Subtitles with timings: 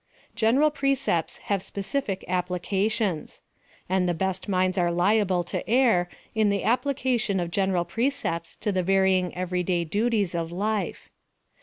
[0.33, 3.41] General precepts have specific applications;
[3.87, 8.71] and the best minds are liable to err in the application of general precepts to
[8.71, 11.09] the varying every day duties of life.